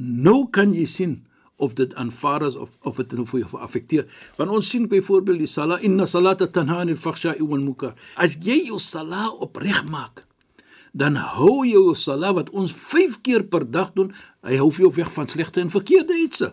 nou 0.00 0.46
kan 0.54 0.72
jy 0.74 0.86
sien 0.88 1.18
of 1.60 1.74
dit 1.76 1.94
aanvaar 1.94 2.46
is 2.46 2.56
of 2.56 2.72
of 2.88 2.96
dit 2.96 3.12
nou 3.18 3.26
vir 3.28 3.42
jou 3.42 3.60
affekteer. 3.60 4.06
Want 4.38 4.54
ons 4.56 4.70
sien 4.72 4.88
byvoorbeeld 4.88 5.44
die 5.44 5.50
sala 5.50 5.78
inna 5.84 6.06
salata 6.08 6.48
tanha 6.48 6.80
anil 6.84 6.96
fakhsha'i 6.96 7.44
wal 7.44 7.60
munkar. 7.60 7.94
As 8.16 8.36
jy 8.40 8.62
jou 8.70 8.80
sala 8.80 9.28
opreg 9.44 9.84
maak, 9.90 10.24
dan 10.92 11.18
hou 11.36 11.60
jy 11.66 11.76
jou 11.76 11.94
sala 11.94 12.32
wat 12.36 12.50
ons 12.56 12.72
5 12.72 13.20
keer 13.26 13.44
per 13.52 13.66
dag 13.68 13.92
doen, 13.94 14.10
hy 14.46 14.58
hou 14.62 14.70
vir 14.72 14.88
jou 14.88 14.94
weg 15.02 15.12
van 15.14 15.28
slegte 15.28 15.62
en 15.62 15.72
verkeerde 15.72 16.16
ietsie. 16.16 16.52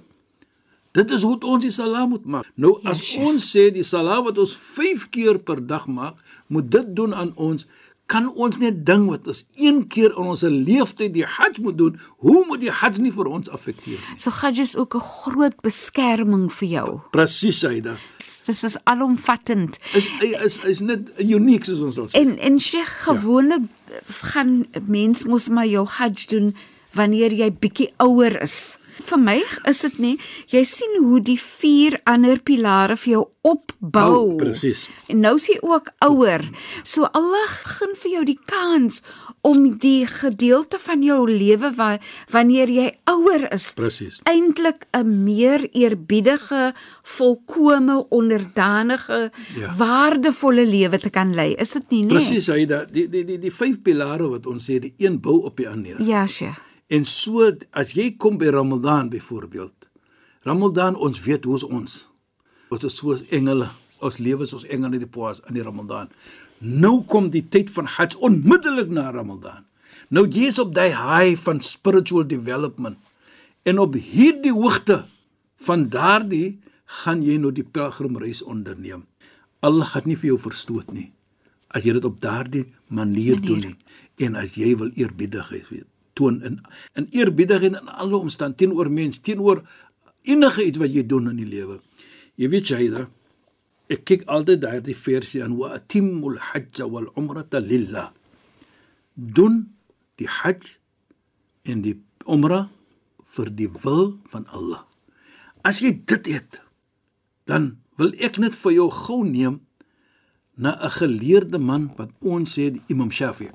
Dit 0.98 1.12
is 1.14 1.24
hoe 1.28 1.38
ons 1.46 1.62
die 1.62 1.74
sala 1.74 2.06
moet 2.10 2.26
maak. 2.26 2.48
Nou 2.56 2.78
as 2.90 3.04
sure. 3.06 3.30
ons 3.30 3.50
sê 3.54 3.68
die 3.74 3.86
sala 3.86 4.20
wat 4.26 4.40
ons 4.42 4.54
5 4.56 5.10
keer 5.14 5.40
per 5.46 5.62
dag 5.62 5.86
maak, 5.88 6.18
moet 6.48 6.70
dit 6.74 6.96
doen 6.98 7.14
aan 7.14 7.34
ons, 7.36 7.68
kan 8.12 8.30
ons 8.40 8.58
net 8.62 8.86
ding 8.88 9.08
wat 9.12 9.28
ons 9.28 9.44
een 9.60 9.82
keer 9.92 10.14
in 10.16 10.30
ons 10.32 10.44
lewenstyd 10.48 11.14
die 11.16 11.26
Hajj 11.28 11.60
moet 11.64 11.78
doen, 11.78 11.98
hoe 12.24 12.44
moet 12.48 12.62
die 12.64 12.72
Hajj 12.72 13.02
nie 13.04 13.12
vir 13.12 13.28
ons 13.28 13.52
affekteer 13.52 14.00
nie? 14.00 14.20
So 14.20 14.32
Hajj 14.32 14.62
is 14.64 14.76
ook 14.80 14.96
'n 14.96 15.04
groot 15.24 15.58
beskerming 15.62 16.48
vir 16.54 16.68
jou. 16.68 17.00
Presies, 17.12 17.60
Saida. 17.60 17.98
Dit 18.46 18.64
is 18.64 18.78
alomvattend. 18.84 19.80
Is 19.94 20.10
is 20.46 20.58
is 20.64 20.80
net 20.80 21.12
uniek 21.20 21.66
soos 21.66 21.82
ons 21.82 21.96
sal 21.96 22.08
sê. 22.08 22.16
En 22.20 22.38
en 22.40 22.60
Sheikh 22.60 23.04
gewoonlik 23.04 23.68
ja. 23.90 24.00
gaan 24.32 24.66
mens 24.86 25.24
mos 25.24 25.50
maar 25.50 25.68
jou 25.68 25.88
Hajj 25.88 26.28
doen 26.28 26.56
wanneer 26.94 27.34
jy 27.34 27.52
bietjie 27.52 27.92
ouer 27.98 28.42
is 28.42 28.78
vir 29.06 29.20
my 29.20 29.38
is 29.70 29.82
dit 29.86 30.00
nie 30.00 30.16
jy 30.54 30.64
sien 30.68 30.98
hoe 31.04 31.20
die 31.22 31.40
vier 31.40 32.00
ander 32.06 32.40
pilare 32.40 32.98
vir 32.98 33.12
jou 33.12 33.24
opbou. 33.48 34.34
Oh, 34.34 34.36
Presies. 34.40 34.88
En 35.12 35.22
nou 35.24 35.36
is 35.40 35.48
jy 35.52 35.58
ook 35.64 35.92
ouer. 36.06 36.44
So 36.84 37.08
Allah 37.16 37.54
gun 37.78 37.96
vir 37.96 38.12
jou 38.12 38.24
die 38.28 38.40
kans 38.50 39.02
om 39.48 39.78
die 39.80 40.08
gedeelte 40.10 40.80
van 40.82 41.04
jou 41.06 41.22
lewe 41.30 41.72
wa, 41.78 41.94
wanneer 42.34 42.72
jy 42.72 42.88
ouer 43.08 43.48
is. 43.54 43.70
Presies. 43.78 44.20
Eintlik 44.28 44.88
'n 44.92 45.24
meer 45.24 45.70
eerbiedige, 45.72 46.74
volkomme 47.04 48.06
onderdanige, 48.10 49.32
ja. 49.56 49.74
waardevolle 49.78 50.66
lewe 50.66 51.00
te 51.00 51.10
kan 51.10 51.34
lei. 51.34 51.54
Is 51.54 51.72
dit 51.72 51.90
nie 51.92 52.04
nie? 52.04 52.16
Presies, 52.18 52.48
hy 52.48 52.66
dat 52.66 52.94
die 52.94 53.08
die 53.10 53.24
die 53.24 53.40
die 53.40 53.52
vyf 53.52 53.82
pilare 53.82 54.28
wat 54.28 54.48
ons 54.48 54.70
sê, 54.70 54.80
die 54.80 54.94
een 54.98 55.20
bou 55.22 55.44
op 55.44 55.58
die 55.58 55.70
ander. 55.70 56.02
Ja, 56.02 56.28
sye. 56.28 56.67
En 56.88 57.06
so 57.06 57.48
as 57.76 57.94
jy 57.98 58.14
kom 58.16 58.38
by 58.40 58.52
Ramadan 58.56 59.10
byvoorbeeld. 59.12 59.74
Ramadan 60.48 60.96
ons 60.96 61.20
weet 61.26 61.44
hoe 61.44 61.58
ons 61.58 61.68
ons 62.72 62.84
is 62.84 62.96
soos 62.96 63.26
engele. 63.34 63.68
Ons 64.00 64.20
lewe 64.22 64.46
soos 64.46 64.68
engele 64.68 65.00
in 65.00 65.04
die 65.04 65.12
paas 65.12 65.42
in 65.50 65.58
die 65.58 65.66
Ramadan. 65.66 66.12
Nou 66.60 67.02
kom 67.10 67.32
die 67.34 67.44
tyd 67.44 67.72
van 67.74 67.90
Hajj 67.98 68.16
onmiddellik 68.24 68.92
na 68.94 69.10
Ramadan. 69.12 69.66
Nou 70.10 70.24
jy 70.28 70.48
is 70.52 70.62
op 70.64 70.72
daai 70.76 70.94
high 70.96 71.36
van 71.44 71.60
spiritual 71.62 72.28
development. 72.28 72.98
En 73.68 73.84
op 73.84 73.98
hierdie 74.00 74.56
hoogte 74.56 75.04
van 75.68 75.90
daardie 75.92 76.60
gaan 77.04 77.24
jy 77.26 77.36
nou 77.42 77.52
die 77.52 77.68
pelgrimreis 77.68 78.44
onderneem. 78.46 79.04
Allah 79.60 79.90
gaan 79.92 80.08
nie 80.08 80.16
vir 80.16 80.36
jou 80.36 80.42
verstoot 80.48 80.92
nie 80.94 81.10
as 81.76 81.84
jy 81.84 81.98
dit 81.98 82.06
op 82.08 82.20
daardie 82.24 82.64
manier, 82.88 83.36
manier. 83.36 83.42
doen 83.44 83.60
nie 83.66 84.26
en 84.28 84.38
as 84.40 84.56
jy 84.56 84.72
wil 84.80 84.92
eerbiedig 84.96 85.50
wees 85.52 85.88
toon 86.18 86.42
in 86.48 86.58
in 87.00 87.10
eerbiedigheid 87.14 87.78
in 87.78 87.94
alle 87.94 88.18
omstand 88.18 88.58
teenoor 88.58 88.90
mens, 88.90 89.22
teenoor 89.22 89.64
enige 90.28 90.66
iets 90.66 90.82
wat 90.82 90.94
jy 90.94 91.06
doen 91.06 91.30
in 91.32 91.40
die 91.40 91.50
lewe. 91.50 91.80
Jy 92.38 92.50
weet 92.54 92.74
jy 92.74 92.90
da 92.94 93.08
ek 93.94 94.04
kyk 94.08 94.26
altyd 94.28 94.62
daardie 94.66 94.98
versie 94.98 95.44
aan 95.44 95.56
wa 95.60 95.72
atimul 95.78 96.36
hajj 96.52 96.84
wal 96.92 97.08
umrata 97.20 97.62
lillah. 97.64 98.10
Doen 99.16 99.64
die 100.20 100.28
hajj 100.28 100.76
en 101.72 101.84
die 101.86 101.96
umra 102.28 102.68
vir 103.38 103.52
die 103.54 103.70
wil 103.84 104.18
van 104.34 104.48
Allah. 104.52 104.84
As 105.64 105.80
jy 105.84 105.94
dit 106.10 106.28
het, 106.32 106.60
dan 107.48 107.78
wil 108.00 108.12
ek 108.24 108.40
net 108.42 108.56
vir 108.56 108.76
jou 108.76 108.90
gou 108.94 109.24
neem 109.26 109.62
na 110.58 110.76
'n 110.76 110.92
geleerde 111.00 111.60
man 111.60 111.92
wat 111.98 112.12
ons 112.22 112.58
sê 112.58 112.72
die 112.72 112.84
Imam 112.88 113.12
Shafi. 113.12 113.50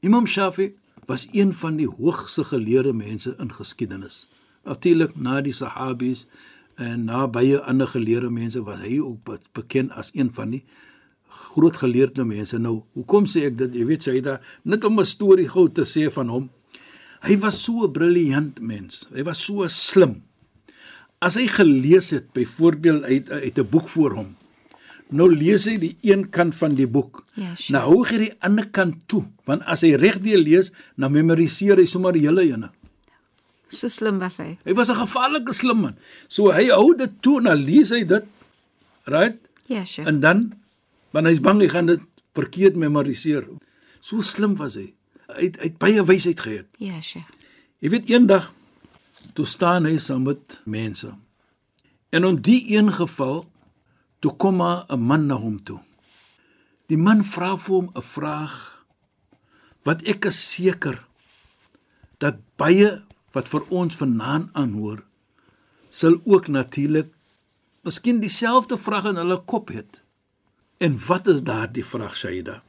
Imam 0.00 0.26
Shafi 0.26 0.74
was 1.10 1.26
een 1.34 1.50
van 1.52 1.76
die 1.80 1.88
hoogste 1.88 2.44
geleerde 2.46 2.92
mense 2.94 3.34
in 3.42 3.50
geskiedenis. 3.54 4.28
Natuurlik 4.64 5.16
na 5.18 5.40
die 5.42 5.54
Sahabies 5.56 6.26
en 6.78 7.08
na 7.08 7.24
baie 7.26 7.58
ander 7.58 7.90
geleerde 7.90 8.30
mense 8.30 8.62
was 8.62 8.78
hy 8.84 9.00
ook 9.02 9.32
bekend 9.58 9.90
as 9.98 10.12
een 10.14 10.30
van 10.36 10.54
die 10.54 10.62
groot 11.50 11.76
geleerde 11.82 12.24
mense. 12.24 12.58
Nou, 12.62 12.82
hoekom 12.94 13.26
sê 13.26 13.48
ek 13.48 13.58
dit? 13.58 13.80
Jy 13.80 13.86
weet 13.88 14.06
het 14.10 14.48
net 14.62 14.84
om 14.84 15.00
'n 15.00 15.04
storie 15.04 15.48
gou 15.48 15.68
te 15.68 15.82
sê 15.82 16.10
van 16.12 16.28
hom. 16.28 16.50
Hy 17.26 17.36
was 17.38 17.62
so 17.64 17.86
'n 17.86 17.92
briljant 17.92 18.60
mens. 18.60 19.06
Hy 19.12 19.22
was 19.22 19.44
so 19.44 19.66
slim. 19.68 20.22
As 21.18 21.34
hy 21.34 21.46
gelees 21.46 22.10
het, 22.10 22.32
byvoorbeeld 22.32 23.02
uit 23.02 23.30
uit 23.30 23.58
'n 23.58 23.68
boek 23.70 23.88
voor 23.88 24.12
hom, 24.12 24.36
nou 25.12 25.28
lees 25.32 25.66
hy 25.68 25.76
die 25.82 25.94
een 26.06 26.26
kant 26.30 26.54
van 26.58 26.74
die 26.78 26.86
boek. 26.86 27.24
Ja, 27.34 27.54
sure. 27.56 27.76
Nou 27.76 27.82
hou 27.86 28.02
hy 28.08 28.18
die 28.24 28.34
ander 28.46 28.68
kant 28.70 29.00
toe, 29.10 29.24
want 29.48 29.64
as 29.70 29.84
hy 29.86 29.94
regdeur 29.98 30.40
lees, 30.42 30.72
dan 30.96 31.12
memoriseer 31.14 31.80
hy 31.80 31.86
sommer 31.88 32.16
die 32.16 32.26
hele 32.26 32.44
ene. 32.46 32.70
So 33.70 33.88
slim 33.88 34.18
was 34.18 34.40
hy. 34.42 34.58
Hy 34.66 34.74
was 34.74 34.90
'n 34.90 34.98
gevaarlike 34.98 35.54
slim 35.54 35.80
man. 35.80 35.96
So 36.28 36.50
hy 36.50 36.68
hou 36.70 36.94
dit 36.94 37.10
toe 37.22 37.38
en 37.38 37.44
dan 37.44 37.58
lees 37.58 37.90
hy 37.90 38.04
dit. 38.04 38.24
Right? 39.06 39.38
Ja, 39.66 39.84
sure. 39.84 40.08
En 40.08 40.20
dan 40.20 40.52
wanneer 41.12 41.32
hy's 41.32 41.40
bang 41.40 41.60
hy 41.60 41.68
gaan 41.68 41.86
dit 41.86 42.02
verkeerd 42.34 42.76
memoriseer. 42.76 43.46
So 44.00 44.22
slim 44.22 44.56
was 44.56 44.74
hy. 44.74 44.92
Hy 45.28 45.44
het, 45.44 45.56
hy 45.56 45.68
het 45.70 45.78
baie 45.78 46.04
wysheid 46.04 46.40
gehad. 46.40 46.66
Ja, 46.78 47.00
sure. 47.00 47.24
Jy 47.80 47.90
weet 47.90 48.10
eendag 48.10 48.52
toe 49.34 49.46
staan 49.46 49.86
hy 49.86 49.98
saam 49.98 50.26
met 50.26 50.60
mense. 50.64 51.14
En 52.10 52.24
in 52.24 52.40
die 52.42 52.74
een 52.74 52.92
geval 52.92 53.46
Toe 54.20 54.36
kom 54.36 54.56
maar 54.56 54.84
'n 54.88 55.00
man 55.00 55.26
na 55.26 55.34
hom 55.34 55.62
toe. 55.62 55.80
Die 56.88 56.98
man 56.98 57.24
vra 57.24 57.56
vir 57.56 57.74
hom 57.74 57.88
'n 57.94 58.02
vraag 58.02 58.54
wat 59.84 60.02
ek 60.02 60.24
is 60.24 60.38
seker 60.54 61.06
dat 62.18 62.36
baie 62.56 63.02
wat 63.32 63.48
vir 63.48 63.62
ons 63.68 63.96
vanaand 63.96 64.50
aanhoor 64.52 65.00
sal 65.88 66.20
ook 66.24 66.48
natuurlik 66.48 67.08
miskien 67.82 68.20
dieselfde 68.20 68.78
vraag 68.78 69.04
in 69.10 69.16
hulle 69.16 69.38
kop 69.44 69.68
het. 69.68 70.02
En 70.78 70.98
wat 71.06 71.26
is 71.28 71.42
daardie 71.42 71.84
vraag 71.84 72.16
Shaida? 72.16 72.62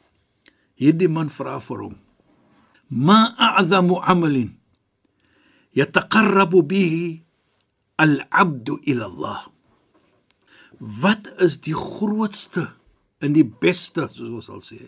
Hierdie 0.75 1.09
man 1.09 1.29
vra 1.29 1.59
vir 1.59 1.77
hom: 1.77 1.95
"Ma 2.89 3.35
a'zamu 3.37 3.99
'amalin 3.99 4.57
yataqarrabu 5.71 6.63
bihi 6.63 7.23
al-'abdu 7.95 8.79
ila 8.83 9.05
Allah?" 9.05 9.39
Wat 10.81 11.29
is 11.37 11.59
die 11.61 11.77
grootste 11.77 12.71
en 13.21 13.35
die 13.37 13.45
beste 13.45 14.07
soos 14.09 14.33
ons 14.33 14.49
sal 14.49 14.61
sê? 14.65 14.81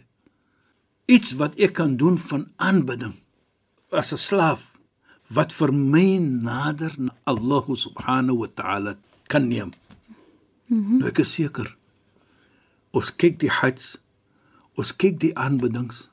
Iets 1.06 1.36
wat 1.38 1.60
ek 1.62 1.76
kan 1.78 1.98
doen 2.02 2.18
van 2.18 2.48
aanbidding 2.58 3.20
as 3.94 4.14
'n 4.14 4.18
slaaf 4.18 4.74
wat 5.30 5.54
vir 5.54 5.72
my 5.74 6.18
nader 6.18 6.94
na 6.98 7.14
Allah 7.30 7.66
subhanahu 7.68 8.42
wa 8.44 8.50
ta'ala 8.50 8.98
kan 9.28 9.48
neem. 9.48 9.72
Mm 10.66 10.86
-hmm. 10.86 10.98
nou 10.98 11.08
ek 11.08 11.20
is 11.20 11.34
seker 11.34 11.76
ons 12.92 13.16
kyk 13.16 13.40
die 13.40 13.50
hajj 13.50 13.98
ons 14.76 14.96
kyk 14.96 15.20
die 15.20 15.38
aanbiddings. 15.38 16.10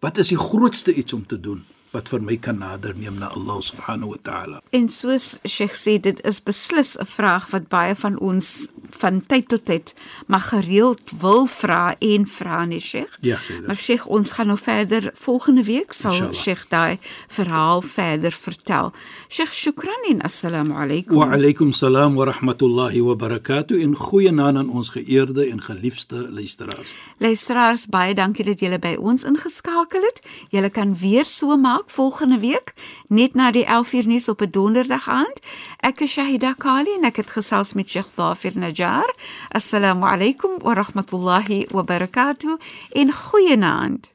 Wat 0.00 0.18
is 0.18 0.28
die 0.28 0.38
grootste 0.38 0.94
iets 0.94 1.12
om 1.12 1.26
te 1.26 1.40
doen 1.40 1.64
wat 1.90 2.08
vir 2.12 2.22
my 2.22 2.36
kan 2.36 2.58
nader 2.62 2.94
neem 2.94 3.18
na 3.18 3.30
Allah 3.34 3.58
subhanahu 3.62 4.14
wa 4.14 4.20
ta'ala. 4.22 4.60
En 4.70 4.88
soos 4.88 5.38
Sheikh 5.46 5.74
sê 5.74 5.98
dit 6.00 6.20
is 6.26 6.40
beslis 6.42 6.96
'n 6.98 7.06
vraag 7.06 7.50
wat 7.50 7.68
baie 7.68 7.94
van 7.94 8.18
ons 8.18 8.70
van 8.90 9.22
tyd 9.26 9.48
tot 9.48 9.64
tyd 9.64 9.94
maar 10.26 10.40
gereeld 10.40 11.00
wil 11.20 11.46
vra 11.46 11.94
en 11.98 12.26
vra 12.26 12.64
nee 12.64 12.80
Sheikh. 12.80 13.18
Ja, 13.20 13.36
sê 13.36 13.58
dit. 13.58 13.66
Maar 13.66 13.76
Sheikh 13.76 14.06
ons 14.06 14.30
gaan 14.32 14.46
nou 14.46 14.58
verder 14.58 15.10
volgende 15.14 15.64
week 15.64 15.92
sal 15.92 16.12
Inshallah. 16.12 16.34
Sheikh 16.34 16.64
daai 16.68 16.98
verhaal 17.28 17.82
verder 17.82 18.32
vertel. 18.32 18.92
Sheikh 19.28 19.52
shukran 19.52 20.04
en 20.08 20.22
assalamu 20.22 20.74
alaykum. 20.74 21.16
Wa 21.16 21.32
alaykum 21.32 21.72
salaam 21.72 22.14
wa 22.14 22.24
rahmatullahi 22.24 23.00
wa 23.00 23.14
barakatuh 23.14 23.80
in 23.80 23.96
goeie 23.96 24.30
naam 24.30 24.56
aan 24.56 24.70
ons 24.70 24.88
geëerde 24.88 25.50
en 25.50 25.60
geliefde 25.62 26.30
luisteraars. 26.30 26.92
Luisteraars 27.18 27.86
baie 27.86 28.14
dankie 28.14 28.44
dat 28.44 28.60
julle 28.60 28.78
by 28.78 28.96
ons 28.98 29.24
ingeskakel 29.24 30.02
het. 30.02 30.22
Julle 30.50 30.70
kan 30.70 30.96
weer 30.96 31.24
so 31.24 31.56
maak 31.56 31.79
maak 31.79 31.89
volgende 31.89 32.39
week 32.39 32.73
net 33.07 33.33
na 33.33 33.51
die 33.51 33.65
11uur 33.65 34.07
nuus 34.07 34.29
op 34.29 34.41
'n 34.41 34.49
donderdag 34.51 35.09
aand. 35.09 35.39
Ek 35.79 35.99
is 35.99 36.11
Shahida 36.11 36.53
Kali 36.53 36.93
en 36.97 37.03
ek 37.03 37.15
het 37.15 37.29
gesels 37.31 37.73
met 37.73 37.89
Sheikh 37.89 38.09
Dhafir 38.15 38.57
Najjar. 38.57 39.13
Assalamu 39.49 40.05
alaykum 40.05 40.51
wa 40.61 40.73
rahmatullahi 40.73 41.67
wa 41.71 41.83
barakatuh. 41.83 42.57
In 42.91 43.11
goeie 43.13 43.55
naand. 43.57 44.13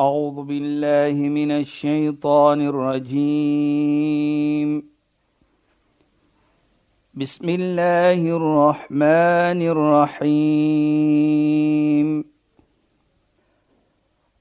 أعوذ 0.00 0.44
بالله 0.44 1.28
من 1.28 1.50
الشيطان 1.50 2.60
الرجيم 2.68 4.16
بسم 7.14 7.48
الله 7.48 8.36
الرحمن 8.36 9.60
الرحيم 10.26 10.96